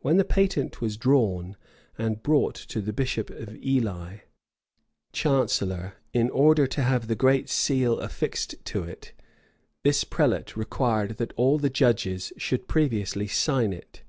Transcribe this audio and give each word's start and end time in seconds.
When 0.00 0.16
the 0.16 0.24
patent 0.24 0.80
was 0.80 0.96
drawn, 0.96 1.56
and 1.96 2.20
brought 2.20 2.56
to 2.56 2.80
the 2.80 2.92
bishop 2.92 3.30
of 3.30 3.54
Ely, 3.64 4.16
Chancellor, 5.12 5.94
in 6.12 6.30
order 6.30 6.66
to 6.66 6.82
have 6.82 7.06
the 7.06 7.14
great 7.14 7.48
seal 7.48 8.00
affixed 8.00 8.56
to 8.64 8.82
it, 8.82 9.12
this 9.84 10.02
prelate 10.02 10.56
required 10.56 11.18
that 11.18 11.32
all 11.36 11.58
the 11.58 11.70
judges 11.70 12.32
should 12.36 12.66
previously 12.66 13.28
sign 13.28 13.72
it. 13.72 14.02